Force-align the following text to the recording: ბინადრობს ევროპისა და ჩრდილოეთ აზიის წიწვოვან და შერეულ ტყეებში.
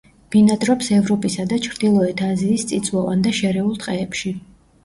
ბინადრობს 0.35 0.87
ევროპისა 0.95 1.45
და 1.51 1.59
ჩრდილოეთ 1.67 2.25
აზიის 2.31 2.65
წიწვოვან 2.73 3.23
და 3.29 3.35
შერეულ 3.41 3.81
ტყეებში. 3.85 4.35